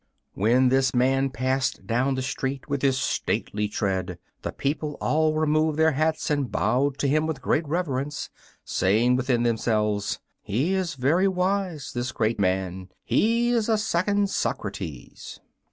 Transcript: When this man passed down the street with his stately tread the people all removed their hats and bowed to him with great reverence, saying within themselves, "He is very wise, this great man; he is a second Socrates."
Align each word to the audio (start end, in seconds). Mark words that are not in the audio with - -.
When 0.33 0.69
this 0.69 0.95
man 0.95 1.29
passed 1.29 1.85
down 1.85 2.15
the 2.15 2.23
street 2.23 2.67
with 2.67 2.81
his 2.81 2.97
stately 2.97 3.67
tread 3.67 4.17
the 4.41 4.51
people 4.51 4.97
all 4.99 5.35
removed 5.35 5.77
their 5.77 5.91
hats 5.91 6.31
and 6.31 6.51
bowed 6.51 6.97
to 6.97 7.07
him 7.07 7.27
with 7.27 7.39
great 7.39 7.67
reverence, 7.67 8.31
saying 8.65 9.15
within 9.15 9.43
themselves, 9.43 10.19
"He 10.41 10.73
is 10.73 10.95
very 10.95 11.27
wise, 11.27 11.91
this 11.93 12.11
great 12.11 12.39
man; 12.39 12.89
he 13.03 13.49
is 13.51 13.69
a 13.69 13.77
second 13.77 14.31
Socrates." 14.31 15.39